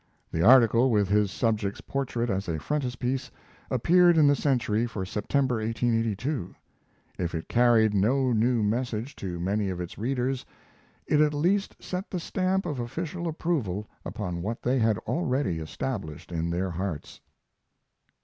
The 0.31 0.41
article, 0.41 0.89
with 0.89 1.09
his 1.09 1.29
subject's 1.29 1.79
portrait 1.79 2.31
as 2.31 2.49
a 2.49 2.57
frontispiece, 2.57 3.29
appeared 3.69 4.17
in 4.17 4.25
the 4.25 4.35
Century 4.35 4.87
for 4.87 5.05
September, 5.05 5.57
1882. 5.57 6.55
If 7.19 7.35
it 7.35 7.47
carried 7.47 7.93
no 7.93 8.33
new 8.33 8.63
message 8.63 9.15
to 9.17 9.39
many 9.39 9.69
of 9.69 9.79
its 9.79 9.99
readers, 9.99 10.43
it 11.05 11.19
at 11.21 11.35
least 11.35 11.75
set 11.79 12.09
the 12.09 12.19
stamp 12.19 12.65
of 12.65 12.79
official 12.79 13.27
approval 13.27 13.85
upon 14.03 14.41
what 14.41 14.63
they 14.63 14.79
had 14.79 14.97
already 15.07 15.59
established 15.59 16.31
in 16.31 16.49
their 16.49 16.71
hearts. 16.71 17.21